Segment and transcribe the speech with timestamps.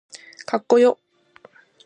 [0.47, 0.97] かっこよ